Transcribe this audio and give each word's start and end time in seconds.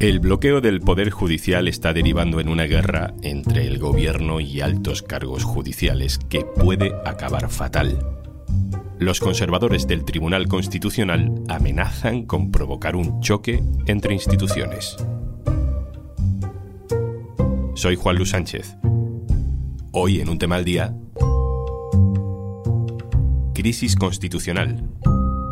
El 0.00 0.20
bloqueo 0.20 0.60
del 0.60 0.80
Poder 0.80 1.10
Judicial 1.10 1.66
está 1.66 1.92
derivando 1.92 2.38
en 2.38 2.48
una 2.48 2.66
guerra 2.66 3.14
entre 3.22 3.66
el 3.66 3.80
gobierno 3.80 4.38
y 4.38 4.60
altos 4.60 5.02
cargos 5.02 5.42
judiciales 5.42 6.20
que 6.28 6.42
puede 6.42 6.94
acabar 7.04 7.50
fatal. 7.50 7.98
Los 9.00 9.18
conservadores 9.18 9.88
del 9.88 10.04
Tribunal 10.04 10.46
Constitucional 10.46 11.42
amenazan 11.48 12.26
con 12.26 12.52
provocar 12.52 12.94
un 12.94 13.20
choque 13.22 13.60
entre 13.86 14.14
instituciones. 14.14 14.96
Soy 17.74 17.96
Juan 17.96 18.14
Luis 18.18 18.30
Sánchez. 18.30 18.76
Hoy 19.90 20.20
en 20.20 20.28
un 20.28 20.38
tema 20.38 20.54
al 20.56 20.64
día, 20.64 20.94
crisis 23.52 23.96
constitucional, 23.96 24.88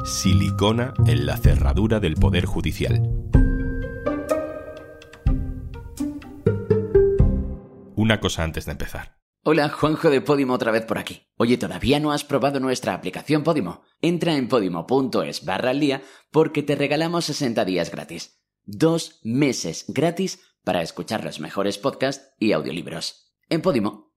silicona 0.04 0.94
en 1.08 1.26
la 1.26 1.36
cerradura 1.36 1.98
del 1.98 2.14
Poder 2.14 2.44
Judicial. 2.44 3.15
Una 8.06 8.20
cosa 8.20 8.44
antes 8.44 8.66
de 8.66 8.72
empezar. 8.72 9.18
Hola, 9.42 9.68
Juanjo 9.68 10.10
de 10.10 10.20
Podimo 10.20 10.54
otra 10.54 10.70
vez 10.70 10.84
por 10.84 10.98
aquí. 10.98 11.22
Oye, 11.36 11.58
¿todavía 11.58 11.98
no 11.98 12.12
has 12.12 12.22
probado 12.22 12.60
nuestra 12.60 12.94
aplicación 12.94 13.42
Podimo? 13.42 13.82
Entra 14.00 14.36
en 14.36 14.48
podimo.es 14.48 15.44
barra 15.44 15.70
al 15.70 15.80
día 15.80 16.02
porque 16.30 16.62
te 16.62 16.76
regalamos 16.76 17.24
60 17.24 17.64
días 17.64 17.90
gratis. 17.90 18.40
Dos 18.64 19.20
meses 19.24 19.86
gratis 19.88 20.40
para 20.64 20.82
escuchar 20.82 21.24
los 21.24 21.40
mejores 21.40 21.78
podcasts 21.78 22.32
y 22.38 22.52
audiolibros. 22.52 23.34
En 23.48 23.60
Podimo. 23.60 24.12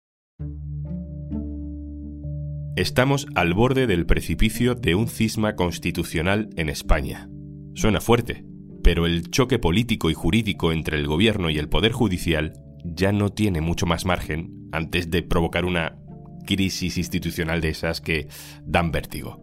Estamos 2.76 3.26
al 3.34 3.56
borde 3.56 3.88
del 3.88 4.06
precipicio 4.06 4.76
de 4.76 4.94
un 4.94 5.08
cisma 5.08 5.56
constitucional 5.56 6.50
en 6.58 6.70
España. 6.70 7.28
Suena 7.74 8.02
fuerte, 8.02 8.46
pero 8.84 9.08
el 9.08 9.32
choque 9.32 9.58
político 9.58 10.12
y 10.12 10.14
jurídico 10.14 10.72
entre 10.72 10.98
el 10.98 11.08
gobierno 11.08 11.50
y 11.50 11.58
el 11.58 11.70
poder 11.70 11.92
judicial 11.92 12.54
ya 12.84 13.12
no 13.12 13.30
tiene 13.30 13.62
mucho 13.62 13.86
más 13.86 14.06
margen 14.06 14.70
antes 14.72 15.10
de 15.10 15.24
provocar 15.24 15.66
una 15.66 15.98
crisis 16.46 16.98
institucional 16.98 17.62
de 17.62 17.70
esas 17.70 18.02
que 18.02 18.28
dan 18.66 18.92
vértigo. 18.92 19.42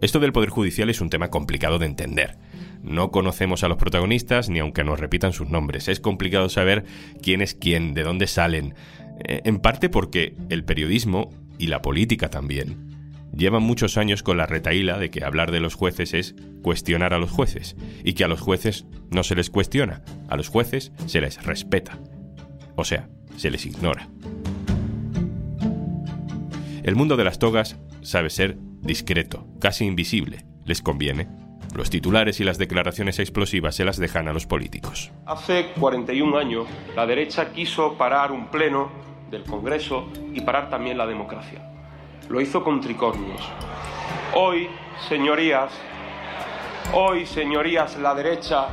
Esto 0.00 0.20
del 0.20 0.32
Poder 0.32 0.50
Judicial 0.50 0.90
es 0.90 1.00
un 1.00 1.10
tema 1.10 1.28
complicado 1.28 1.78
de 1.78 1.86
entender. 1.86 2.38
No 2.82 3.10
conocemos 3.10 3.64
a 3.64 3.68
los 3.68 3.76
protagonistas 3.76 4.48
ni 4.48 4.60
aunque 4.60 4.84
nos 4.84 5.00
repitan 5.00 5.32
sus 5.32 5.48
nombres. 5.48 5.88
Es 5.88 6.00
complicado 6.00 6.48
saber 6.48 6.84
quién 7.22 7.42
es 7.42 7.54
quién, 7.54 7.94
de 7.94 8.02
dónde 8.02 8.26
salen. 8.26 8.74
Eh, 9.24 9.42
en 9.44 9.58
parte 9.58 9.88
porque 9.88 10.34
el 10.48 10.64
periodismo 10.64 11.30
y 11.58 11.66
la 11.66 11.82
política 11.82 12.30
también 12.30 12.88
llevan 13.36 13.62
muchos 13.62 13.96
años 13.96 14.22
con 14.22 14.36
la 14.36 14.46
retaíla 14.46 14.98
de 14.98 15.10
que 15.10 15.24
hablar 15.24 15.52
de 15.52 15.60
los 15.60 15.74
jueces 15.74 16.14
es 16.14 16.34
cuestionar 16.62 17.14
a 17.14 17.18
los 17.18 17.30
jueces 17.30 17.76
y 18.04 18.14
que 18.14 18.24
a 18.24 18.28
los 18.28 18.40
jueces 18.40 18.86
no 19.10 19.22
se 19.22 19.34
les 19.34 19.50
cuestiona, 19.50 20.02
a 20.28 20.36
los 20.36 20.48
jueces 20.48 20.92
se 21.06 21.20
les 21.20 21.42
respeta. 21.44 21.98
O 22.78 22.84
sea, 22.84 23.08
se 23.36 23.50
les 23.50 23.66
ignora. 23.66 24.06
El 26.84 26.94
mundo 26.94 27.16
de 27.16 27.24
las 27.24 27.40
togas 27.40 27.76
sabe 28.02 28.30
ser 28.30 28.56
discreto, 28.82 29.44
casi 29.60 29.84
invisible. 29.84 30.44
Les 30.64 30.80
conviene. 30.80 31.26
Los 31.74 31.90
titulares 31.90 32.38
y 32.38 32.44
las 32.44 32.56
declaraciones 32.56 33.18
explosivas 33.18 33.74
se 33.74 33.84
las 33.84 33.96
dejan 33.96 34.28
a 34.28 34.32
los 34.32 34.46
políticos. 34.46 35.10
Hace 35.26 35.72
41 35.72 36.38
años, 36.38 36.68
la 36.94 37.04
derecha 37.04 37.52
quiso 37.52 37.94
parar 37.94 38.30
un 38.30 38.46
pleno 38.46 38.92
del 39.28 39.42
Congreso 39.42 40.08
y 40.32 40.40
parar 40.42 40.70
también 40.70 40.96
la 40.96 41.06
democracia. 41.06 41.68
Lo 42.28 42.40
hizo 42.40 42.62
con 42.62 42.80
tricornios. 42.80 43.40
Hoy, 44.36 44.68
señorías, 45.08 45.72
hoy, 46.92 47.26
señorías, 47.26 47.98
la 47.98 48.14
derecha 48.14 48.68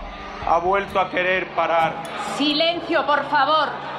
ha 0.46 0.60
vuelto 0.60 1.00
a 1.00 1.10
querer 1.10 1.48
parar. 1.56 2.04
Silencio, 2.38 3.04
por 3.08 3.28
favor. 3.32 3.95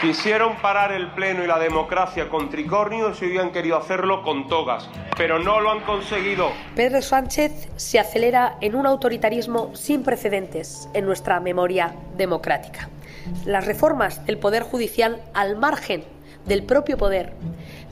Quisieron 0.00 0.56
parar 0.62 0.92
el 0.92 1.10
Pleno 1.10 1.42
y 1.42 1.48
la 1.48 1.58
democracia 1.58 2.28
con 2.28 2.50
tricornios 2.50 3.20
y 3.20 3.36
han 3.36 3.50
querido 3.50 3.76
hacerlo 3.76 4.22
con 4.22 4.46
togas, 4.46 4.88
pero 5.16 5.40
no 5.40 5.60
lo 5.60 5.72
han 5.72 5.80
conseguido. 5.80 6.52
Pedro 6.76 7.02
Sánchez 7.02 7.68
se 7.74 7.98
acelera 7.98 8.58
en 8.60 8.76
un 8.76 8.86
autoritarismo 8.86 9.74
sin 9.74 10.04
precedentes 10.04 10.88
en 10.94 11.04
nuestra 11.04 11.40
memoria 11.40 11.96
democrática. 12.16 12.88
Las 13.44 13.66
reformas 13.66 14.24
del 14.24 14.38
Poder 14.38 14.62
Judicial 14.62 15.20
al 15.34 15.56
margen 15.56 16.04
del 16.46 16.62
propio 16.62 16.96
poder 16.96 17.32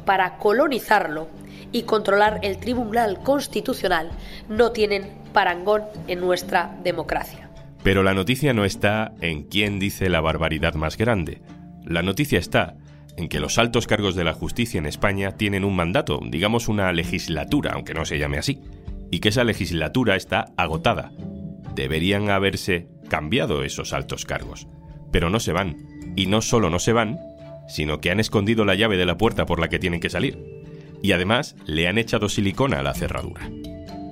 para 0.04 0.36
colonizarlo 0.36 1.26
y 1.72 1.82
controlar 1.82 2.38
el 2.42 2.58
Tribunal 2.58 3.18
Constitucional 3.24 4.12
no 4.48 4.70
tienen 4.70 5.10
parangón 5.32 5.82
en 6.06 6.20
nuestra 6.20 6.72
democracia. 6.84 7.50
Pero 7.82 8.04
la 8.04 8.14
noticia 8.14 8.52
no 8.52 8.64
está 8.64 9.12
en 9.20 9.42
quién 9.42 9.80
dice 9.80 10.08
la 10.08 10.20
barbaridad 10.20 10.74
más 10.74 10.96
grande 10.96 11.40
la 11.86 12.02
noticia 12.02 12.38
está 12.38 12.76
en 13.16 13.28
que 13.28 13.40
los 13.40 13.58
altos 13.58 13.86
cargos 13.86 14.14
de 14.14 14.24
la 14.24 14.34
justicia 14.34 14.78
en 14.78 14.86
España 14.86 15.32
tienen 15.32 15.64
un 15.64 15.74
mandato, 15.74 16.20
digamos 16.22 16.68
una 16.68 16.92
legislatura, 16.92 17.72
aunque 17.72 17.94
no 17.94 18.04
se 18.04 18.18
llame 18.18 18.38
así, 18.38 18.60
y 19.10 19.20
que 19.20 19.30
esa 19.30 19.44
legislatura 19.44 20.16
está 20.16 20.46
agotada. 20.56 21.12
Deberían 21.74 22.28
haberse 22.28 22.88
cambiado 23.08 23.62
esos 23.62 23.92
altos 23.92 24.24
cargos, 24.24 24.66
pero 25.12 25.30
no 25.30 25.40
se 25.40 25.52
van, 25.52 25.76
y 26.16 26.26
no 26.26 26.42
solo 26.42 26.68
no 26.68 26.78
se 26.78 26.92
van, 26.92 27.18
sino 27.68 28.00
que 28.00 28.10
han 28.10 28.20
escondido 28.20 28.64
la 28.64 28.74
llave 28.74 28.96
de 28.96 29.06
la 29.06 29.16
puerta 29.16 29.46
por 29.46 29.60
la 29.60 29.68
que 29.68 29.78
tienen 29.78 30.00
que 30.00 30.10
salir, 30.10 30.38
y 31.02 31.12
además 31.12 31.56
le 31.66 31.88
han 31.88 31.98
echado 31.98 32.28
silicona 32.28 32.80
a 32.80 32.82
la 32.82 32.94
cerradura. 32.94 33.48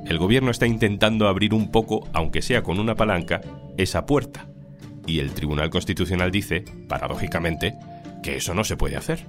El 0.07 0.19
gobierno 0.19 0.51
está 0.51 0.67
intentando 0.67 1.29
abrir 1.29 1.55
un 1.55 1.71
poco, 1.71 2.09
aunque 2.13 2.43
sea 2.43 2.63
con 2.63 2.79
una 2.79 2.95
palanca, 2.95 3.41
esa 3.77 4.07
puerta 4.07 4.47
y 5.06 5.20
el 5.20 5.32
Tribunal 5.32 5.70
Constitucional 5.70 6.31
dice, 6.31 6.65
paradójicamente, 6.88 7.75
que 8.22 8.37
eso 8.37 8.54
no 8.54 8.65
se 8.65 8.76
puede 8.76 8.97
hacer. 8.97 9.26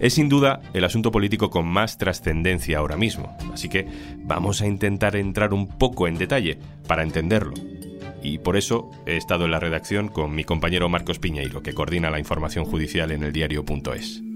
Es 0.00 0.14
sin 0.14 0.28
duda 0.28 0.60
el 0.74 0.84
asunto 0.84 1.10
político 1.12 1.50
con 1.50 1.66
más 1.66 1.98
trascendencia 1.98 2.78
ahora 2.78 2.96
mismo, 2.96 3.36
así 3.52 3.68
que 3.68 3.86
vamos 4.18 4.60
a 4.60 4.66
intentar 4.66 5.16
entrar 5.16 5.54
un 5.54 5.68
poco 5.68 6.08
en 6.08 6.18
detalle 6.18 6.58
para 6.86 7.02
entenderlo. 7.02 7.54
Y 8.22 8.38
por 8.38 8.56
eso 8.56 8.90
he 9.06 9.16
estado 9.16 9.44
en 9.44 9.50
la 9.50 9.60
redacción 9.60 10.08
con 10.08 10.34
mi 10.34 10.44
compañero 10.44 10.88
Marcos 10.88 11.18
Piñeiro, 11.18 11.62
que 11.62 11.74
coordina 11.74 12.10
la 12.10 12.18
información 12.18 12.64
judicial 12.64 13.10
en 13.12 13.22
el 13.22 13.32
diario.es. 13.32 14.33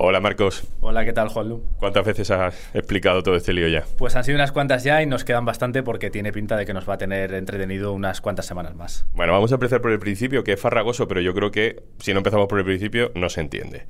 Hola 0.00 0.20
Marcos. 0.20 0.62
Hola, 0.80 1.04
¿qué 1.04 1.12
tal 1.12 1.28
Juanlu? 1.28 1.60
¿Cuántas 1.76 2.06
veces 2.06 2.30
has 2.30 2.54
explicado 2.72 3.24
todo 3.24 3.34
este 3.34 3.52
lío 3.52 3.66
ya? 3.66 3.82
Pues 3.96 4.14
han 4.14 4.22
sido 4.22 4.36
unas 4.36 4.52
cuantas 4.52 4.84
ya 4.84 5.02
y 5.02 5.06
nos 5.06 5.24
quedan 5.24 5.44
bastante 5.44 5.82
porque 5.82 6.08
tiene 6.08 6.30
pinta 6.30 6.56
de 6.56 6.66
que 6.66 6.72
nos 6.72 6.88
va 6.88 6.94
a 6.94 6.98
tener 6.98 7.34
entretenido 7.34 7.92
unas 7.92 8.20
cuantas 8.20 8.46
semanas 8.46 8.76
más. 8.76 9.06
Bueno, 9.12 9.32
vamos 9.32 9.50
a 9.50 9.56
empezar 9.56 9.80
por 9.80 9.90
el 9.90 9.98
principio, 9.98 10.44
que 10.44 10.52
es 10.52 10.60
farragoso, 10.60 11.08
pero 11.08 11.20
yo 11.20 11.34
creo 11.34 11.50
que 11.50 11.82
si 11.98 12.12
no 12.12 12.18
empezamos 12.18 12.46
por 12.46 12.60
el 12.60 12.64
principio 12.64 13.10
no 13.16 13.28
se 13.28 13.40
entiende. 13.40 13.86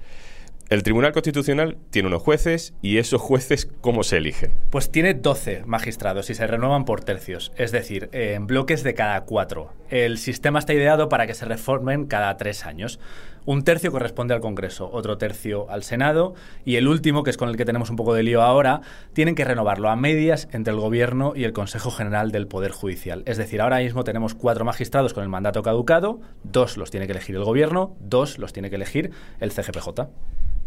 El 0.71 0.83
Tribunal 0.83 1.13
Constitucional 1.13 1.79
tiene 1.89 2.09
unos 2.09 2.23
jueces 2.23 2.75
y 2.83 2.99
esos 2.99 3.23
jueces, 3.23 3.67
¿cómo 3.81 4.03
se 4.03 4.19
eligen? 4.19 4.53
Pues 4.69 4.91
tiene 4.91 5.15
12 5.15 5.65
magistrados 5.65 6.29
y 6.29 6.35
se 6.35 6.47
renuevan 6.47 6.85
por 6.85 7.03
tercios, 7.05 7.53
es 7.57 7.73
decir, 7.73 8.11
en 8.13 8.47
bloques 8.47 8.83
de 8.83 8.93
cada 8.93 9.23
cuatro. 9.23 9.73
El 9.89 10.19
sistema 10.19 10.59
está 10.59 10.75
ideado 10.75 11.09
para 11.09 11.27
que 11.27 11.33
se 11.33 11.47
reformen 11.47 12.05
cada 12.05 12.37
tres 12.37 12.67
años. 12.67 13.01
Un 13.49 13.65
tercio 13.65 13.91
corresponde 13.91 14.35
al 14.35 14.43
Congreso, 14.43 14.91
otro 14.93 15.17
tercio 15.17 15.71
al 15.71 15.83
Senado 15.83 16.35
y 16.67 16.77
el 16.77 16.87
último, 16.87 17.23
que 17.23 17.31
es 17.31 17.39
con 17.39 17.49
el 17.49 17.57
que 17.57 17.65
tenemos 17.65 17.89
un 17.89 17.97
poco 17.97 18.13
de 18.13 18.23
lío 18.23 18.43
ahora, 18.43 18.83
tienen 19.15 19.35
que 19.35 19.43
renovarlo 19.47 19.89
a 19.89 19.97
medias 19.97 20.51
entre 20.53 20.75
el 20.75 20.79
Gobierno 20.79 21.33
y 21.35 21.45
el 21.45 21.55
Consejo 21.55 21.91
General 21.91 22.31
del 22.31 22.47
Poder 22.47 22.73
Judicial. 22.73 23.23
Es 23.25 23.39
decir, 23.39 23.63
ahora 23.63 23.79
mismo 23.79 24.05
tenemos 24.05 24.35
cuatro 24.35 24.67
magistrados 24.67 25.15
con 25.15 25.23
el 25.23 25.31
mandato 25.31 25.63
caducado, 25.63 26.21
dos 26.45 26.77
los 26.77 26.91
tiene 26.91 27.07
que 27.07 27.13
elegir 27.13 27.37
el 27.37 27.45
Gobierno, 27.45 27.97
dos 28.01 28.39
los 28.39 28.53
tiene 28.53 28.69
que 28.69 28.77
elegir 28.77 29.13
el 29.41 29.51
CGPJ. 29.51 29.89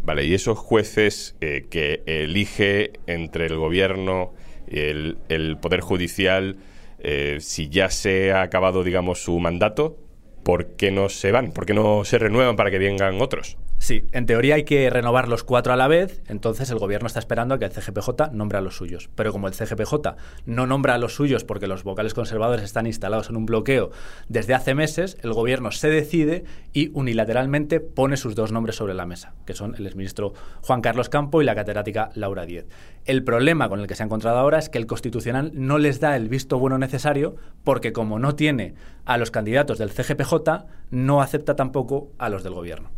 Vale, 0.03 0.25
y 0.25 0.33
esos 0.33 0.57
jueces 0.57 1.35
eh, 1.39 1.67
que 1.69 2.01
elige 2.07 2.93
entre 3.05 3.45
el 3.45 3.57
gobierno 3.57 4.33
y 4.67 4.79
el, 4.79 5.57
Poder 5.61 5.81
Judicial, 5.81 6.57
eh, 6.97 7.37
si 7.41 7.69
ya 7.69 7.91
se 7.91 8.31
ha 8.31 8.41
acabado, 8.41 8.83
digamos, 8.83 9.23
su 9.23 9.37
mandato, 9.37 9.99
¿por 10.43 10.75
qué 10.75 10.91
no 10.91 11.09
se 11.09 11.31
van? 11.31 11.51
¿Por 11.51 11.65
qué 11.65 11.73
no 11.73 12.03
se 12.05 12.17
renuevan 12.19 12.55
para 12.55 12.71
que 12.71 12.79
vengan 12.79 13.21
otros? 13.21 13.57
Sí, 13.81 14.03
en 14.11 14.27
teoría 14.27 14.53
hay 14.53 14.63
que 14.63 14.87
renovar 14.91 15.27
los 15.27 15.43
cuatro 15.43 15.73
a 15.73 15.75
la 15.75 15.87
vez, 15.87 16.21
entonces 16.27 16.69
el 16.69 16.77
gobierno 16.77 17.07
está 17.07 17.17
esperando 17.17 17.55
a 17.55 17.57
que 17.57 17.65
el 17.65 17.71
CGPJ 17.71 18.31
nombre 18.31 18.59
a 18.59 18.61
los 18.61 18.75
suyos. 18.77 19.09
Pero 19.15 19.31
como 19.31 19.47
el 19.47 19.55
CGPJ 19.55 20.17
no 20.45 20.67
nombra 20.67 20.93
a 20.93 20.97
los 20.99 21.15
suyos 21.15 21.43
porque 21.43 21.65
los 21.65 21.83
vocales 21.83 22.13
conservadores 22.13 22.63
están 22.63 22.85
instalados 22.85 23.31
en 23.31 23.37
un 23.37 23.47
bloqueo 23.47 23.89
desde 24.29 24.53
hace 24.53 24.75
meses, 24.75 25.17
el 25.23 25.33
gobierno 25.33 25.71
se 25.71 25.89
decide 25.89 26.43
y 26.73 26.91
unilateralmente 26.93 27.79
pone 27.79 28.17
sus 28.17 28.35
dos 28.35 28.51
nombres 28.51 28.75
sobre 28.75 28.93
la 28.93 29.07
mesa, 29.07 29.33
que 29.47 29.55
son 29.55 29.73
el 29.73 29.87
exministro 29.87 30.33
Juan 30.61 30.81
Carlos 30.81 31.09
Campo 31.09 31.41
y 31.41 31.45
la 31.45 31.55
catedrática 31.55 32.11
Laura 32.13 32.45
Díez. 32.45 32.67
El 33.05 33.23
problema 33.23 33.67
con 33.67 33.79
el 33.79 33.87
que 33.87 33.95
se 33.95 34.03
ha 34.03 34.05
encontrado 34.05 34.37
ahora 34.37 34.59
es 34.59 34.69
que 34.69 34.77
el 34.77 34.85
Constitucional 34.85 35.53
no 35.55 35.79
les 35.79 35.99
da 35.99 36.15
el 36.15 36.29
visto 36.29 36.59
bueno 36.59 36.77
necesario 36.77 37.35
porque 37.63 37.93
como 37.93 38.19
no 38.19 38.35
tiene 38.35 38.75
a 39.05 39.17
los 39.17 39.31
candidatos 39.31 39.79
del 39.79 39.89
CGPJ, 39.89 40.67
no 40.91 41.23
acepta 41.23 41.55
tampoco 41.55 42.11
a 42.19 42.29
los 42.29 42.43
del 42.43 42.53
gobierno. 42.53 42.91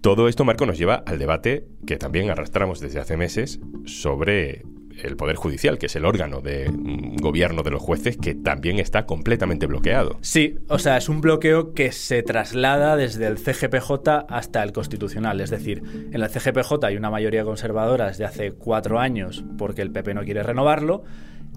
Todo 0.00 0.28
esto, 0.28 0.44
Marco, 0.44 0.64
nos 0.64 0.78
lleva 0.78 1.02
al 1.06 1.18
debate 1.18 1.66
que 1.86 1.98
también 1.98 2.30
arrastramos 2.30 2.80
desde 2.80 3.00
hace 3.00 3.18
meses 3.18 3.60
sobre 3.84 4.62
el 5.02 5.16
Poder 5.16 5.36
Judicial, 5.36 5.78
que 5.78 5.86
es 5.86 5.96
el 5.96 6.04
órgano 6.04 6.40
de 6.40 6.70
mm, 6.70 7.16
gobierno 7.16 7.62
de 7.62 7.70
los 7.70 7.82
jueces, 7.82 8.16
que 8.16 8.34
también 8.34 8.78
está 8.78 9.04
completamente 9.04 9.66
bloqueado. 9.66 10.18
Sí, 10.22 10.56
o 10.68 10.78
sea, 10.78 10.96
es 10.96 11.08
un 11.08 11.20
bloqueo 11.20 11.74
que 11.74 11.92
se 11.92 12.22
traslada 12.22 12.96
desde 12.96 13.26
el 13.26 13.38
CGPJ 13.38 14.26
hasta 14.28 14.62
el 14.62 14.72
Constitucional. 14.72 15.40
Es 15.40 15.50
decir, 15.50 15.82
en 16.12 16.22
el 16.22 16.28
CGPJ 16.28 16.84
hay 16.84 16.96
una 16.96 17.10
mayoría 17.10 17.44
conservadora 17.44 18.08
desde 18.08 18.24
hace 18.24 18.52
cuatro 18.52 18.98
años 18.98 19.44
porque 19.58 19.82
el 19.82 19.90
PP 19.90 20.14
no 20.14 20.24
quiere 20.24 20.42
renovarlo. 20.42 21.04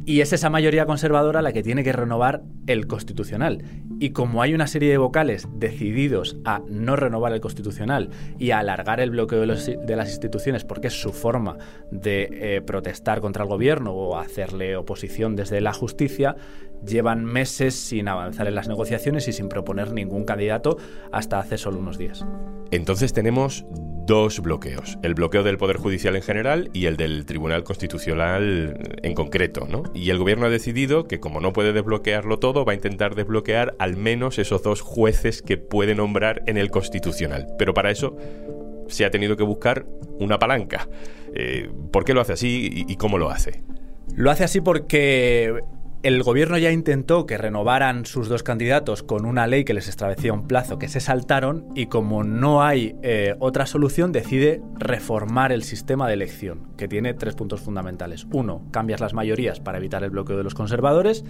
Y 0.06 0.20
es 0.20 0.34
esa 0.34 0.50
mayoría 0.50 0.86
conservadora 0.86 1.42
la 1.42 1.54
que 1.54 1.64
tiene 1.64 1.84
que 1.84 1.94
renovar 1.94 2.44
el 2.68 2.88
constitucional. 2.88 3.64
Y 4.00 4.10
como 4.10 4.42
hay 4.42 4.54
una 4.54 4.68
serie 4.68 4.90
de 4.90 4.98
vocales 4.98 5.48
decididos 5.56 6.36
a 6.44 6.62
no 6.68 6.98
renovar 6.98 7.32
el 7.32 7.40
constitucional 7.40 8.10
y 8.38 8.52
a 8.52 8.60
alargar 8.60 9.00
el 9.00 9.12
bloqueo 9.12 9.42
de, 9.42 9.96
las 9.96 10.10
instituciones 10.10 10.66
porque 10.66 10.88
es 10.88 11.02
su 11.02 11.14
forma 11.14 11.58
de 11.90 12.28
eh, 12.32 12.62
protestar 12.62 13.22
contra 13.22 13.44
el 13.44 13.50
gobierno 13.50 13.94
o 13.94 14.18
hacerle 14.18 14.76
oposición 14.76 15.38
desde 15.38 15.62
la 15.62 15.72
justicia, 15.72 16.36
llevan 16.86 17.24
meses 17.24 17.74
sin 17.74 18.10
avanzar 18.10 18.48
en 18.48 18.56
las 18.56 18.68
negociaciones 18.68 19.30
y 19.30 19.32
sin 19.32 19.48
proponer 19.48 19.94
ningún 19.94 20.26
candidato 20.26 20.78
hasta 21.14 21.40
hace 21.40 21.58
solo 21.58 21.80
unos 21.80 21.98
días. 21.98 22.26
Entonces 22.74 23.14
tenemos 23.14 23.68
dos 24.08 24.40
bloqueos, 24.40 24.98
el 25.04 25.14
bloqueo 25.14 25.44
del 25.44 25.60
Poder 25.60 25.78
Judicial 25.78 26.16
en 26.16 26.24
general 26.24 26.72
y 26.74 26.88
el 26.88 26.98
del 26.98 27.24
Tribunal 27.28 27.64
Constitucional 27.64 28.98
en 29.04 29.14
concreto, 29.14 29.68
¿no? 29.70 29.84
Y 29.94 30.10
el 30.10 30.18
gobierno 30.18 30.48
ha 30.48 30.50
decidido 30.50 31.08
que 31.08 31.20
como 31.20 31.40
no 31.40 31.54
puede 31.54 31.72
desbloquearlo 31.72 32.40
todo, 32.40 32.66
va 32.66 32.72
a 32.72 32.76
intentar 32.76 33.14
desbloquear 33.14 33.76
al 33.78 33.96
menos 33.96 34.40
esos 34.40 34.64
dos 34.64 34.82
jueces 34.82 35.44
que 35.44 35.58
puede 35.58 35.94
nombrar 35.94 36.42
en 36.48 36.58
el 36.58 36.72
Constitucional. 36.72 37.46
Pero 37.60 37.76
para 37.76 37.92
eso 37.92 38.18
se 38.88 39.06
ha 39.06 39.12
tenido 39.12 39.38
que 39.38 39.44
buscar 39.44 39.86
una 40.18 40.40
palanca. 40.40 40.90
Eh, 41.36 41.70
¿Por 41.92 42.06
qué 42.06 42.16
lo 42.16 42.22
hace 42.22 42.34
así 42.34 42.86
y 42.88 42.96
cómo 42.96 43.20
lo 43.20 43.30
hace? 43.30 43.62
Lo 44.16 44.32
hace 44.32 44.46
así 44.46 44.62
porque 44.62 45.62
el 46.04 46.22
gobierno 46.22 46.58
ya 46.58 46.70
intentó 46.70 47.26
que 47.26 47.38
renovaran 47.38 48.06
sus 48.06 48.28
dos 48.28 48.44
candidatos 48.44 49.04
con 49.04 49.26
una 49.26 49.48
ley 49.48 49.64
que 49.64 49.74
les 49.74 49.88
establecía 49.88 50.34
un 50.34 50.48
plazo 50.48 50.78
que 50.78 50.90
se 50.90 51.00
saltaron 51.00 51.66
y 51.76 51.86
como 51.86 52.26
no 52.26 52.62
hay 52.62 52.98
eh, 53.04 53.36
otra 53.40 53.66
solución 53.66 54.12
decide 54.12 54.62
reformar 54.78 55.54
el 55.54 55.64
sistema 55.64 56.10
de 56.10 56.16
elección, 56.16 56.68
que 56.78 56.90
tiene 56.90 57.14
tres 57.14 57.36
puntos 57.36 57.62
fundamentales. 57.62 58.28
Uno, 58.34 58.68
cambias 58.72 59.00
las 59.00 59.14
mayorías 59.14 59.62
para 59.62 59.78
evitar 59.78 60.04
el 60.04 60.10
bloqueo 60.10 60.36
de 60.36 60.44
los 60.44 60.56
conservadores. 60.56 61.24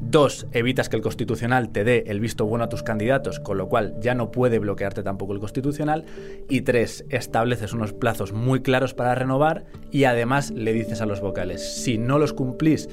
Dos, 0.00 0.48
evitas 0.52 0.90
que 0.90 0.96
el 0.96 1.02
constitucional 1.02 1.70
te 1.70 1.82
dé 1.82 2.04
el 2.08 2.20
visto 2.20 2.44
bueno 2.44 2.64
a 2.64 2.68
tus 2.68 2.82
candidatos, 2.82 3.40
con 3.40 3.56
lo 3.56 3.68
cual 3.68 3.94
ya 4.00 4.14
no 4.14 4.30
puede 4.30 4.58
bloquearte 4.58 5.02
tampoco 5.02 5.32
el 5.32 5.40
constitucional. 5.40 6.04
Y 6.50 6.60
tres, 6.60 7.06
estableces 7.08 7.72
unos 7.72 7.94
plazos 7.94 8.34
muy 8.34 8.60
claros 8.60 8.92
para 8.92 9.14
renovar 9.14 9.64
y 9.90 10.04
además 10.04 10.50
le 10.50 10.74
dices 10.74 11.00
a 11.00 11.06
los 11.06 11.22
vocales, 11.22 11.82
si 11.82 11.96
no 11.96 12.18
los 12.18 12.34
cumplís 12.34 12.90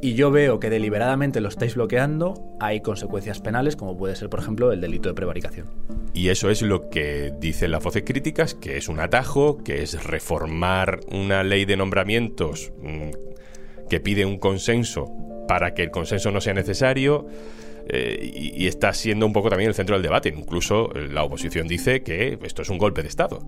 y 0.00 0.14
yo 0.14 0.30
veo 0.30 0.60
que 0.60 0.70
deliberadamente 0.70 1.40
lo 1.40 1.48
estáis 1.48 1.74
bloqueando, 1.74 2.34
hay 2.60 2.80
consecuencias 2.80 3.40
penales, 3.40 3.76
como 3.76 3.96
puede 3.96 4.16
ser, 4.16 4.28
por 4.28 4.40
ejemplo, 4.40 4.70
el 4.72 4.80
delito 4.80 5.08
de 5.08 5.14
prevaricación. 5.14 5.66
Y 6.12 6.28
eso 6.28 6.50
es 6.50 6.62
lo 6.62 6.90
que 6.90 7.32
dicen 7.40 7.70
las 7.70 7.82
voces 7.82 8.04
críticas, 8.04 8.54
que 8.54 8.76
es 8.76 8.88
un 8.88 9.00
atajo, 9.00 9.64
que 9.64 9.82
es 9.82 10.04
reformar 10.04 11.00
una 11.10 11.42
ley 11.42 11.64
de 11.64 11.76
nombramientos 11.76 12.72
mm, 12.82 13.88
que 13.88 14.00
pide 14.00 14.24
un 14.24 14.38
consenso 14.38 15.10
para 15.48 15.74
que 15.74 15.82
el 15.82 15.90
consenso 15.90 16.30
no 16.30 16.40
sea 16.40 16.54
necesario. 16.54 17.26
Eh, 17.86 18.52
y, 18.56 18.66
está 18.66 18.94
siendo 18.94 19.26
un 19.26 19.34
poco 19.34 19.50
también 19.50 19.68
el 19.68 19.74
centro 19.74 19.96
del 19.96 20.02
debate. 20.02 20.32
Incluso 20.34 20.88
la 20.94 21.22
oposición 21.22 21.68
dice 21.68 22.02
que 22.02 22.38
esto 22.42 22.62
es 22.62 22.70
un 22.70 22.78
golpe 22.78 23.02
de 23.02 23.08
Estado. 23.08 23.46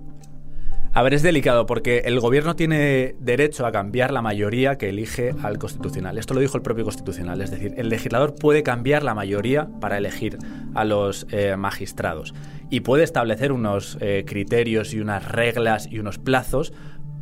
A 0.97 1.03
ver, 1.03 1.13
es 1.13 1.23
delicado 1.23 1.67
porque 1.67 2.05
el 2.07 2.21
gobierno 2.21 2.57
tiene 2.57 3.17
derecho 3.21 3.67
a 3.67 3.71
cambiar 3.71 4.15
la 4.15 4.23
mayoría 4.23 4.79
que 4.79 4.89
elige 4.89 5.35
al 5.43 5.59
constitucional. 5.59 6.17
Esto 6.17 6.33
lo 6.33 6.41
dijo 6.41 6.57
el 6.57 6.63
propio 6.63 6.85
constitucional. 6.85 7.43
Es 7.43 7.51
decir, 7.51 7.75
el 7.77 7.91
legislador 7.91 8.35
puede 8.35 8.63
cambiar 8.63 9.03
la 9.03 9.15
mayoría 9.15 9.69
para 9.79 9.99
elegir 9.99 10.39
a 10.75 10.87
los 10.87 11.27
eh, 11.33 11.55
magistrados 11.59 12.33
y 12.71 12.81
puede 12.81 13.05
establecer 13.05 13.53
unos 13.53 13.99
eh, 14.01 14.25
criterios 14.27 14.95
y 14.95 15.01
unas 15.01 15.31
reglas 15.31 15.87
y 15.91 15.99
unos 15.99 16.17
plazos 16.17 16.73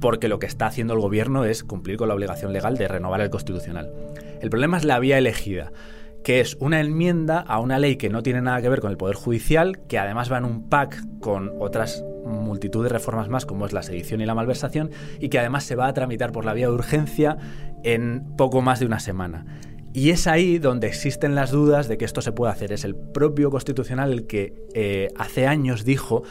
porque 0.00 0.28
lo 0.28 0.38
que 0.38 0.46
está 0.46 0.66
haciendo 0.66 0.94
el 0.94 1.00
gobierno 1.00 1.44
es 1.44 1.64
cumplir 1.64 1.96
con 1.96 2.06
la 2.06 2.14
obligación 2.14 2.52
legal 2.52 2.76
de 2.76 2.86
renovar 2.86 3.22
el 3.22 3.30
constitucional. 3.30 3.90
El 4.40 4.50
problema 4.50 4.76
es 4.76 4.84
la 4.84 5.00
vía 5.00 5.18
elegida 5.18 5.72
que 6.22 6.38
es 6.38 6.56
una 6.60 6.80
enmienda 6.80 7.40
a 7.40 7.58
una 7.58 7.80
ley 7.80 7.96
que 7.96 8.08
no 8.08 8.22
tiene 8.22 8.40
nada 8.40 8.62
que 8.62 8.68
ver 8.68 8.80
con 8.80 8.92
el 8.92 8.96
Poder 8.96 9.16
Judicial, 9.16 9.80
que 9.88 9.98
además 9.98 10.30
va 10.30 10.38
en 10.38 10.44
un 10.44 10.68
pack 10.70 11.02
con 11.20 11.50
otras 11.58 12.04
multitud 12.24 12.82
de 12.82 12.88
reformas 12.88 13.28
más, 13.28 13.46
como 13.46 13.66
es 13.66 13.72
la 13.72 13.82
sedición 13.82 14.20
y 14.20 14.26
la 14.26 14.34
malversación, 14.34 14.90
y 15.20 15.28
que 15.28 15.38
además 15.38 15.64
se 15.64 15.76
va 15.76 15.86
a 15.86 15.94
tramitar 15.94 16.32
por 16.32 16.44
la 16.44 16.54
vía 16.54 16.66
de 16.66 16.74
urgencia 16.74 17.36
en 17.82 18.24
poco 18.36 18.62
más 18.62 18.80
de 18.80 18.86
una 18.86 19.00
semana. 19.00 19.46
Y 19.92 20.10
es 20.10 20.26
ahí 20.26 20.58
donde 20.58 20.88
existen 20.88 21.36
las 21.36 21.52
dudas 21.52 21.86
de 21.86 21.96
que 21.96 22.04
esto 22.04 22.20
se 22.20 22.32
puede 22.32 22.52
hacer. 22.52 22.72
Es 22.72 22.84
el 22.84 22.96
propio 22.96 23.50
constitucional 23.50 24.12
el 24.12 24.26
que 24.26 24.52
eh, 24.74 25.08
hace 25.16 25.46
años 25.46 25.84
dijo 25.84 26.24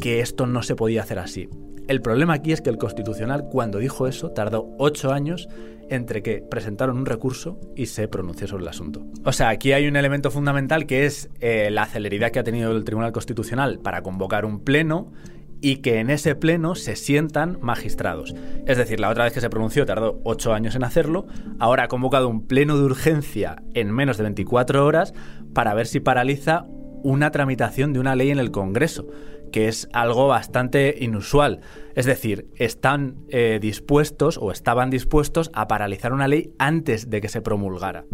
que 0.00 0.20
esto 0.20 0.46
no 0.46 0.62
se 0.62 0.74
podía 0.74 1.02
hacer 1.02 1.18
así. 1.18 1.48
El 1.86 2.00
problema 2.00 2.34
aquí 2.34 2.52
es 2.52 2.62
que 2.62 2.70
el 2.70 2.78
constitucional, 2.78 3.48
cuando 3.50 3.78
dijo 3.78 4.06
eso, 4.06 4.30
tardó 4.30 4.74
ocho 4.78 5.12
años 5.12 5.48
entre 5.90 6.22
que 6.22 6.40
presentaron 6.40 6.96
un 6.96 7.04
recurso 7.04 7.58
y 7.76 7.86
se 7.86 8.08
pronunció 8.08 8.46
sobre 8.46 8.62
el 8.62 8.68
asunto. 8.68 9.04
O 9.24 9.32
sea, 9.32 9.48
aquí 9.48 9.72
hay 9.72 9.88
un 9.88 9.96
elemento 9.96 10.30
fundamental 10.30 10.86
que 10.86 11.04
es 11.04 11.28
eh, 11.40 11.68
la 11.70 11.84
celeridad 11.86 12.30
que 12.30 12.38
ha 12.38 12.44
tenido 12.44 12.70
el 12.70 12.84
Tribunal 12.84 13.12
Constitucional 13.12 13.80
para 13.80 14.02
convocar 14.02 14.44
un 14.44 14.60
pleno 14.60 15.12
y 15.60 15.76
que 15.76 15.98
en 15.98 16.10
ese 16.10 16.34
pleno 16.34 16.74
se 16.74 16.96
sientan 16.96 17.58
magistrados. 17.60 18.34
Es 18.66 18.78
decir, 18.78 19.00
la 19.00 19.10
otra 19.10 19.24
vez 19.24 19.32
que 19.32 19.40
se 19.40 19.50
pronunció 19.50 19.86
tardó 19.86 20.20
ocho 20.24 20.54
años 20.54 20.74
en 20.74 20.84
hacerlo, 20.84 21.26
ahora 21.58 21.84
ha 21.84 21.88
convocado 21.88 22.28
un 22.28 22.46
pleno 22.46 22.76
de 22.76 22.84
urgencia 22.84 23.62
en 23.74 23.92
menos 23.92 24.16
de 24.16 24.24
24 24.24 24.84
horas 24.84 25.12
para 25.54 25.74
ver 25.74 25.86
si 25.86 26.00
paraliza 26.00 26.66
una 27.02 27.30
tramitación 27.30 27.92
de 27.92 28.00
una 28.00 28.14
ley 28.14 28.30
en 28.30 28.38
el 28.38 28.50
Congreso 28.50 29.06
que 29.50 29.68
es 29.68 29.88
algo 29.92 30.28
bastante 30.28 30.96
inusual. 31.00 31.60
Es 31.94 32.06
decir, 32.06 32.48
están 32.56 33.16
eh, 33.28 33.58
dispuestos 33.60 34.38
o 34.38 34.52
estaban 34.52 34.90
dispuestos 34.90 35.50
a 35.54 35.68
paralizar 35.68 36.12
una 36.12 36.28
ley 36.28 36.52
antes 36.58 37.10
de 37.10 37.20
que 37.20 37.28
se 37.28 37.42
promulgara. 37.42 38.04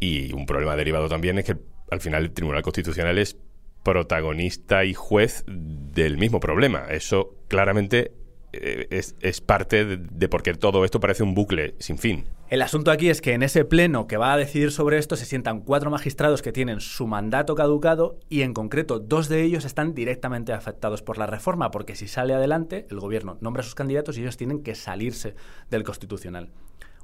Y 0.00 0.32
un 0.32 0.46
problema 0.46 0.76
derivado 0.76 1.08
también 1.08 1.38
es 1.38 1.44
que 1.44 1.56
al 1.90 2.00
final 2.00 2.22
el 2.22 2.32
Tribunal 2.32 2.62
Constitucional 2.62 3.18
es 3.18 3.36
protagonista 3.82 4.84
y 4.84 4.94
juez 4.94 5.44
del 5.46 6.18
mismo 6.18 6.40
problema. 6.40 6.86
Eso 6.90 7.34
claramente 7.48 8.12
eh, 8.52 8.88
es, 8.90 9.40
parte 9.40 9.84
de, 9.84 9.96
de 9.96 10.28
por 10.28 10.42
qué 10.42 10.54
todo 10.54 10.84
esto 10.84 10.98
parece 10.98 11.22
un 11.22 11.34
bucle 11.34 11.74
sin 11.78 11.98
fin. 11.98 12.26
El 12.48 12.62
asunto 12.62 12.90
aquí 12.90 13.08
es 13.08 13.20
que 13.20 13.34
en 13.34 13.44
ese 13.44 13.64
pleno 13.64 14.08
que 14.08 14.16
va 14.16 14.32
a 14.32 14.36
decidir 14.36 14.72
sobre 14.72 14.98
esto 14.98 15.14
se 15.14 15.24
sientan 15.24 15.60
cuatro 15.60 15.88
magistrados 15.88 16.42
que 16.42 16.50
tienen 16.50 16.80
su 16.80 17.06
mandato 17.06 17.54
caducado 17.54 18.18
y 18.28 18.42
en 18.42 18.54
concreto 18.54 18.98
dos 18.98 19.28
de 19.28 19.42
ellos 19.42 19.64
están 19.64 19.94
directamente 19.94 20.52
afectados 20.52 21.00
por 21.00 21.16
la 21.16 21.26
reforma 21.26 21.70
porque 21.70 21.94
si 21.94 22.08
sale 22.08 22.34
adelante 22.34 22.88
el 22.90 22.98
gobierno 22.98 23.38
nombra 23.40 23.60
a 23.60 23.64
sus 23.64 23.76
candidatos 23.76 24.18
y 24.18 24.22
ellos 24.22 24.36
tienen 24.36 24.64
que 24.64 24.74
salirse 24.74 25.36
del 25.70 25.84
constitucional. 25.84 26.50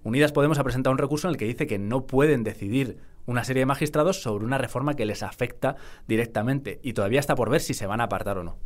Unidas 0.07 0.31
Podemos 0.31 0.57
ha 0.61 0.63
presentado 0.63 0.93
un 0.93 0.99
recurso 0.99 1.27
en 1.27 1.33
el 1.33 1.37
que 1.37 1.47
dice 1.47 1.67
que 1.67 1.79
no 1.79 2.07
pueden 2.07 2.45
decidir 2.45 2.99
una 3.27 3.43
serie 3.43 3.63
de 3.63 3.67
magistrados 3.67 4.23
sobre 4.23 4.45
una 4.45 4.57
reforma 4.57 4.95
que 4.95 5.05
les 5.05 5.25
afecta 5.25 5.75
directamente 6.07 6.79
y 6.85 6.93
todavía 6.93 7.19
está 7.19 7.35
por 7.35 7.51
ver 7.51 7.61
si 7.61 7.75
se 7.75 7.87
van 7.87 8.01
a 8.01 8.05
apartar 8.05 8.39
o 8.39 8.45
no. 8.45 8.57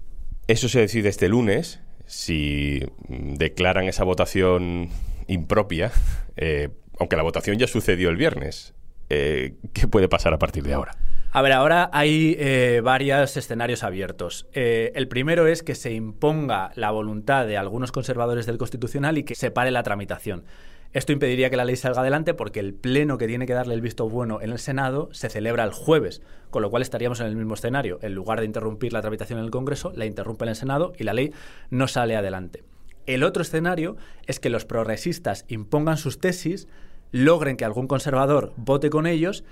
Eso 0.49 0.68
se 0.68 0.80
decide 0.80 1.09
este 1.09 1.30
lunes, 1.30 1.80
si 2.04 2.82
declaran 3.09 3.85
esa 3.85 4.04
votación 4.04 4.90
impropia, 5.28 5.92
eh, 6.37 6.68
aunque 6.99 7.16
la 7.16 7.23
votación 7.23 7.56
ya 7.56 7.66
sucedió 7.66 8.11
el 8.11 8.18
viernes. 8.18 8.75
Eh, 9.09 9.54
¿Qué 9.73 9.88
puede 9.88 10.11
pasar 10.11 10.35
a 10.35 10.38
partir 10.38 10.62
de 10.62 10.75
ahora? 10.75 10.94
A 11.32 11.40
ver, 11.40 11.52
ahora 11.52 11.88
hay 11.94 12.37
eh, 12.38 12.82
varios 12.85 13.35
escenarios 13.38 13.82
abiertos. 13.82 14.47
el 14.52 15.09
primero 15.09 15.47
es 15.47 15.62
que 15.62 15.75
se 15.75 15.92
imponga 15.94 16.70
la 16.75 16.90
voluntad 16.90 17.47
de 17.47 17.56
algunos 17.56 17.92
conservadores 17.92 18.44
del 18.44 18.59
Constitucional 18.59 19.16
y 19.16 19.23
que 19.23 19.35
se 19.35 19.50
pare 19.50 19.70
la 19.70 19.82
tramitación. 19.82 20.44
Esto 20.92 21.12
impediría 21.12 21.50
que 21.50 21.56
la 21.56 21.64
ley 21.64 21.76
salga 21.76 22.00
adelante 22.00 22.35
porque 22.35 22.59
el 22.59 22.75
pleno 22.75 23.16
que 23.16 23.28
tiene 23.28 23.47
que 23.47 23.52
darle 23.52 23.75
el 23.75 23.80
visto 23.80 24.09
bueno 24.09 24.40
en 24.40 24.50
el 24.50 24.59
Senado 24.59 25.09
se 25.12 25.28
celebra 25.28 25.62
el 25.62 25.70
jueves, 25.70 26.20
con 26.50 26.62
lo 26.62 26.70
cual 26.70 26.82
estaríamos 26.82 27.20
en 27.20 27.26
el 27.26 27.37
mismo 27.37 27.54
escenario. 27.54 28.00
En 28.02 28.12
lugar 28.12 28.40
de 28.40 28.47
interrumpir 28.47 28.92
la 28.92 29.00
tramitación 29.00 29.38
en 29.38 29.44
el 29.44 29.52
Congreso, 29.52 29.92
la 29.94 30.04
interrumpe 30.04 30.47
en 30.47 30.49
el 30.49 30.56
Senado 30.56 30.92
y 30.99 31.04
la 31.04 31.12
ley 31.12 31.32
no 31.70 31.87
sale 31.87 32.16
adelante. 32.16 32.64
El 33.06 33.23
otro 33.23 33.42
escenario 33.42 33.97
es 34.26 34.40
que 34.40 34.50
los 34.50 34.64
progresistas 34.64 35.44
impongan 35.47 35.97
sus 35.97 36.18
tesis, 36.18 36.66
logren 37.12 37.56
que 37.56 37.64
algún 37.64 37.87
conservador 37.87 38.52
vote 38.56 38.90
con 38.90 39.06
ellos 39.06 39.44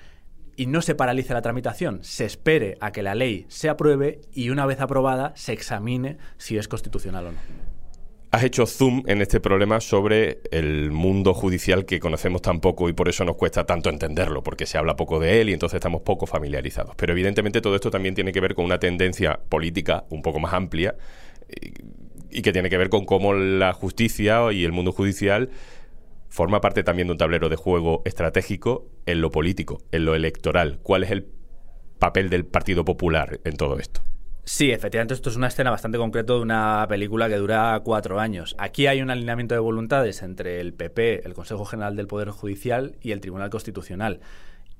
y 0.56 0.66
no 0.66 0.82
se 0.82 0.96
paralice 0.96 1.34
la 1.34 1.42
tramitación, 1.42 2.00
se 2.02 2.24
espere 2.24 2.76
a 2.80 2.90
que 2.90 3.04
la 3.04 3.14
ley 3.14 3.46
se 3.48 3.68
apruebe 3.68 4.22
y 4.32 4.50
una 4.50 4.66
vez 4.66 4.80
aprobada 4.80 5.32
se 5.36 5.52
examine 5.52 6.18
si 6.36 6.58
es 6.58 6.66
constitucional 6.66 7.26
o 7.26 7.32
no. 7.32 7.77
Has 8.30 8.44
hecho 8.44 8.66
zoom 8.66 9.04
en 9.06 9.22
este 9.22 9.40
problema 9.40 9.80
sobre 9.80 10.40
el 10.50 10.90
mundo 10.90 11.32
judicial 11.32 11.86
que 11.86 11.98
conocemos 11.98 12.42
tan 12.42 12.60
poco 12.60 12.88
y 12.88 12.92
por 12.92 13.08
eso 13.08 13.24
nos 13.24 13.36
cuesta 13.36 13.64
tanto 13.64 13.88
entenderlo, 13.88 14.42
porque 14.42 14.66
se 14.66 14.76
habla 14.76 14.96
poco 14.96 15.18
de 15.18 15.40
él 15.40 15.48
y 15.48 15.54
entonces 15.54 15.76
estamos 15.76 16.02
poco 16.02 16.26
familiarizados. 16.26 16.94
Pero 16.96 17.12
evidentemente 17.12 17.60
todo 17.60 17.74
esto 17.74 17.90
también 17.90 18.14
tiene 18.14 18.32
que 18.32 18.40
ver 18.40 18.54
con 18.54 18.64
una 18.66 18.78
tendencia 18.78 19.40
política 19.48 20.04
un 20.10 20.22
poco 20.22 20.40
más 20.40 20.52
amplia 20.52 20.96
y 22.30 22.42
que 22.42 22.52
tiene 22.52 22.68
que 22.68 22.76
ver 22.76 22.90
con 22.90 23.06
cómo 23.06 23.32
la 23.32 23.72
justicia 23.72 24.52
y 24.52 24.64
el 24.64 24.72
mundo 24.72 24.92
judicial 24.92 25.48
forma 26.28 26.60
parte 26.60 26.82
también 26.82 27.08
de 27.08 27.12
un 27.12 27.18
tablero 27.18 27.48
de 27.48 27.56
juego 27.56 28.02
estratégico 28.04 28.90
en 29.06 29.22
lo 29.22 29.30
político, 29.30 29.78
en 29.92 30.04
lo 30.04 30.14
electoral. 30.14 30.80
¿Cuál 30.82 31.04
es 31.04 31.10
el 31.10 31.26
papel 31.98 32.28
del 32.28 32.44
Partido 32.44 32.84
Popular 32.84 33.40
en 33.44 33.56
todo 33.56 33.78
esto? 33.78 34.02
Sí, 34.50 34.70
efectivamente, 34.70 35.12
esto 35.12 35.28
es 35.28 35.36
una 35.36 35.48
escena 35.48 35.70
bastante 35.70 35.98
concreta 35.98 36.32
de 36.32 36.40
una 36.40 36.86
película 36.88 37.28
que 37.28 37.36
dura 37.36 37.78
cuatro 37.84 38.18
años. 38.18 38.56
Aquí 38.56 38.86
hay 38.86 39.02
un 39.02 39.10
alineamiento 39.10 39.54
de 39.54 39.60
voluntades 39.60 40.22
entre 40.22 40.62
el 40.62 40.72
PP, 40.72 41.26
el 41.26 41.34
Consejo 41.34 41.66
General 41.66 41.94
del 41.96 42.06
Poder 42.06 42.30
Judicial 42.30 42.96
y 43.02 43.12
el 43.12 43.20
Tribunal 43.20 43.50
Constitucional. 43.50 44.20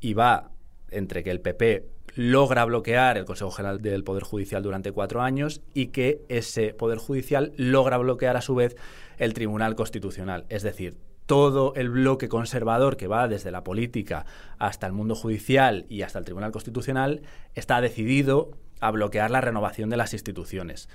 Y 0.00 0.14
va 0.14 0.52
entre 0.90 1.22
que 1.22 1.30
el 1.30 1.42
PP 1.42 1.84
logra 2.14 2.64
bloquear 2.64 3.18
el 3.18 3.26
Consejo 3.26 3.50
General 3.50 3.82
del 3.82 4.04
Poder 4.04 4.22
Judicial 4.22 4.62
durante 4.62 4.90
cuatro 4.90 5.20
años 5.20 5.60
y 5.75 5.88
que 5.88 6.22
ese 6.30 6.72
Poder 6.72 6.96
Judicial 6.96 7.52
logra 7.58 7.98
bloquear 7.98 8.38
a 8.38 8.40
su 8.40 8.54
vez 8.54 8.75
el 9.18 9.34
Tribunal 9.34 9.75
Constitucional. 9.75 10.46
Es 10.48 10.62
decir, 10.62 10.96
todo 11.26 11.75
el 11.75 11.90
bloque 11.90 12.30
conservador 12.30 12.96
que 12.96 13.06
va 13.06 13.28
desde 13.28 13.50
la 13.50 13.64
política 13.64 14.25
hasta 14.56 14.87
el 14.87 14.94
mundo 14.94 15.14
judicial 15.14 15.84
y 15.90 16.00
hasta 16.00 16.18
el 16.18 16.25
Tribunal 16.25 16.52
Constitucional 16.52 17.20
está 17.54 17.82
decidido 17.82 18.52
a 18.80 18.90
bloquear 18.90 19.30
la 19.30 19.40
renovación 19.40 19.90
de 19.90 19.97
las 19.97 20.12
instituciones. 20.12 20.88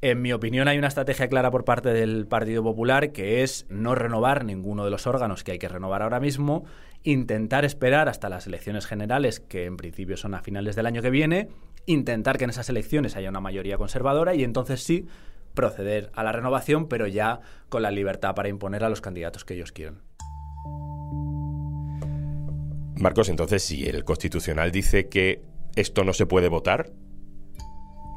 En 0.00 0.20
mi 0.20 0.32
opinión, 0.32 0.66
hay 0.66 0.78
una 0.78 0.88
estrategia 0.88 1.28
clara 1.28 1.52
por 1.52 1.64
parte 1.64 1.90
del 1.90 2.26
Partido 2.26 2.64
Popular 2.64 3.12
que 3.12 3.44
es 3.44 3.66
no 3.68 3.94
renovar 3.94 4.44
ninguno 4.44 4.84
de 4.84 4.90
los 4.90 5.06
órganos 5.06 5.44
que 5.44 5.52
hay 5.52 5.58
que 5.60 5.68
renovar 5.68 6.02
ahora 6.02 6.18
mismo, 6.18 6.64
intentar 7.04 7.64
esperar 7.64 8.08
hasta 8.08 8.28
las 8.28 8.48
elecciones 8.48 8.86
generales, 8.86 9.38
que 9.38 9.64
en 9.64 9.76
principio 9.76 10.16
son 10.16 10.34
a 10.34 10.42
finales 10.42 10.74
del 10.74 10.86
año 10.86 11.02
que 11.02 11.10
viene, 11.10 11.50
intentar 11.86 12.36
que 12.36 12.44
en 12.44 12.50
esas 12.50 12.68
elecciones 12.68 13.14
haya 13.14 13.28
una 13.28 13.40
mayoría 13.40 13.78
conservadora 13.78 14.34
y 14.34 14.42
entonces 14.42 14.82
sí 14.82 15.06
proceder 15.54 16.10
a 16.14 16.24
la 16.24 16.32
renovación, 16.32 16.88
pero 16.88 17.06
ya 17.06 17.40
con 17.68 17.82
la 17.82 17.92
libertad 17.92 18.34
para 18.34 18.48
imponer 18.48 18.82
a 18.82 18.88
los 18.88 19.00
candidatos 19.00 19.44
que 19.44 19.54
ellos 19.54 19.70
quieran. 19.70 20.02
Marcos, 22.96 23.28
entonces, 23.28 23.62
si 23.62 23.84
el 23.86 24.04
Constitucional 24.04 24.70
dice 24.70 25.08
que 25.08 25.42
esto 25.76 26.04
no 26.04 26.12
se 26.12 26.26
puede 26.26 26.48
votar, 26.48 26.90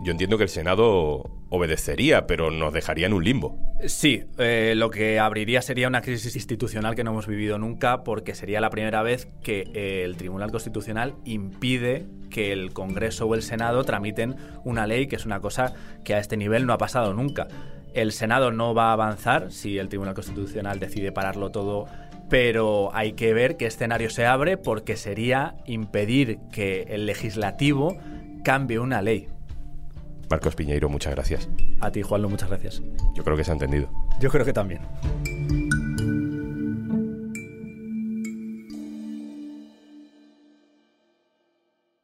yo 0.04 0.12
entiendo 0.12 0.38
que 0.38 0.44
el 0.44 0.50
Senado 0.50 1.30
obedecería, 1.50 2.28
pero 2.28 2.52
nos 2.52 2.74
dejaría 2.74 3.08
en 3.08 3.14
un 3.14 3.24
limbo. 3.24 3.58
Sí, 3.86 4.24
eh, 4.38 4.74
lo 4.76 4.90
que 4.90 5.20
abriría 5.20 5.62
sería 5.62 5.88
una 5.88 6.02
crisis 6.02 6.36
institucional 6.36 6.96
que 6.96 7.04
no 7.04 7.12
hemos 7.12 7.28
vivido 7.28 7.58
nunca, 7.58 8.04
porque 8.04 8.36
sería 8.36 8.62
la 8.62 8.70
primera 8.70 9.04
vez 9.04 9.28
que 9.44 9.64
eh, 9.74 10.04
el 10.04 10.18
Tribunal 10.18 10.52
Constitucional 10.52 11.16
impide 11.24 12.06
que 12.30 12.52
el 12.52 12.74
Congreso 12.74 13.26
o 13.26 13.36
el 13.36 13.42
Senado 13.42 13.84
tramiten 13.84 14.36
una 14.64 14.88
ley, 14.88 15.08
que 15.08 15.16
es 15.16 15.26
una 15.26 15.40
cosa 15.40 15.74
que 16.04 16.16
a 16.16 16.20
este 16.20 16.38
nivel 16.38 16.66
no 16.66 16.74
ha 16.74 16.78
pasado 16.78 17.14
nunca. 17.14 17.48
El 17.94 18.12
Senado 18.12 18.52
no 18.52 18.74
va 18.74 18.90
a 18.90 18.94
avanzar 18.94 19.52
si 19.52 19.78
el 19.78 19.88
Tribunal 19.88 20.16
Constitucional 20.16 20.80
decide 20.80 21.12
pararlo 21.12 21.52
todo 21.52 21.88
pero 22.30 22.90
hay 22.94 23.14
que 23.14 23.34
ver 23.34 23.58
qué 23.58 23.68
escenario 23.68 24.10
se 24.10 24.26
abre 24.26 24.58
porque 24.58 24.98
sería 24.98 25.56
impedir 25.66 26.40
que 26.52 26.84
el 26.90 27.06
legislativo 27.06 27.98
cambie 28.44 28.80
una 28.80 29.02
ley. 29.02 29.28
Marcos 30.30 30.56
Piñeiro, 30.56 30.90
muchas 30.90 31.14
gracias. 31.14 31.50
A 31.82 31.92
ti, 31.92 32.02
Juanlo, 32.02 32.30
muchas 32.30 32.50
gracias. 32.50 32.82
Yo 33.14 33.24
creo 33.24 33.38
que 33.38 33.44
se 33.44 33.52
ha 33.52 33.54
entendido. 33.54 33.90
Yo 34.20 34.30
creo 34.30 34.46
que 34.46 34.54
también. 34.54 34.82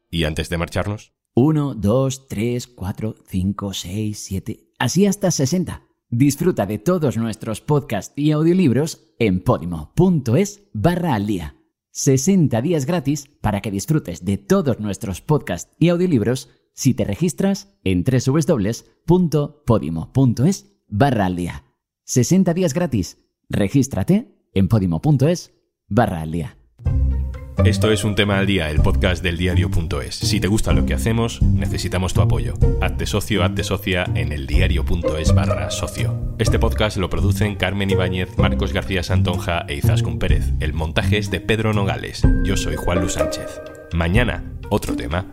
¿Y 0.10 0.26
antes 0.26 0.50
de 0.50 0.58
marcharnos? 0.58 1.14
1, 1.34 1.76
2, 1.76 2.28
3, 2.28 2.68
4, 2.68 3.16
5, 3.26 3.74
6, 3.74 4.20
7, 4.20 4.60
así 4.78 5.06
hasta 5.06 5.32
60. 5.32 5.84
Disfruta 6.10 6.66
de 6.66 6.78
todos 6.78 7.16
nuestros 7.16 7.62
podcasts 7.62 8.12
y 8.18 8.32
audiolibros 8.32 9.14
en 9.18 9.42
podimo.es 9.42 10.64
barra 10.74 11.16
al 11.16 11.26
día. 11.26 11.56
60 11.92 12.62
días 12.62 12.86
gratis 12.86 13.30
para 13.40 13.62
que 13.62 13.72
disfrutes 13.72 14.26
de 14.26 14.38
todos 14.38 14.80
nuestros 14.82 15.22
podcasts 15.22 15.74
y 15.80 15.88
audiolibros 15.88 16.50
si 16.74 16.94
te 16.94 17.04
registras 17.06 17.76
en 17.84 18.04
www.podimo.es 18.04 18.86
barra 20.88 21.26
al 21.26 21.36
día. 21.36 21.66
60 22.06 22.54
días 22.54 22.74
gratis. 22.74 23.18
Regístrate 23.50 24.28
en 24.54 24.68
podimo.es 24.68 25.54
barra 25.88 26.22
al 26.22 26.32
día. 26.32 26.58
Esto 27.66 27.92
es 27.92 28.04
Un 28.04 28.16
Tema 28.16 28.40
al 28.40 28.48
Día, 28.48 28.72
el 28.72 28.82
podcast 28.82 29.22
del 29.22 29.38
diario.es. 29.38 30.16
Si 30.16 30.40
te 30.40 30.48
gusta 30.48 30.74
lo 30.74 30.86
que 30.86 30.96
hacemos, 30.96 31.44
necesitamos 31.44 32.12
tu 32.14 32.22
apoyo. 32.22 32.56
Hazte 32.82 33.06
socio, 33.06 33.44
hazte 33.44 33.64
socia 33.64 34.06
en 34.16 34.32
el 34.32 34.48
diario.es 34.48 35.36
barra 35.36 35.70
socio. 35.70 36.36
Este 36.40 36.58
podcast 36.58 36.98
lo 36.98 37.10
producen 37.10 37.56
Carmen 37.56 37.92
Ibáñez, 37.92 38.36
Marcos 38.38 38.74
García 38.74 39.04
Santonja 39.04 39.66
e 39.68 39.76
Izaskun 39.76 40.18
Pérez. 40.18 40.54
El 40.60 40.74
montaje 40.74 41.20
es 41.20 41.30
de 41.30 41.40
Pedro 41.40 41.72
Nogales. 41.72 42.24
Yo 42.44 42.58
soy 42.58 42.78
Juan 42.78 43.00
Luis 43.00 43.14
Sánchez. 43.14 43.62
Mañana, 43.94 44.44
otro 44.70 44.96
tema. 44.96 45.28